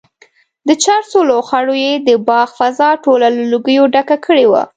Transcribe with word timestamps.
د 0.67 0.69
چرسو 0.83 1.19
لوخړو 1.29 1.75
یې 1.85 1.93
د 2.07 2.09
باغ 2.27 2.47
فضا 2.59 2.89
ټوله 3.03 3.27
له 3.37 3.43
لوګیو 3.51 3.83
ډکه 3.93 4.17
کړې 4.25 4.45
وه. 4.51 4.61